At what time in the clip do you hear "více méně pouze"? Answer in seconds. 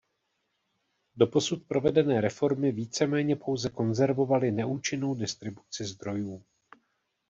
2.71-3.69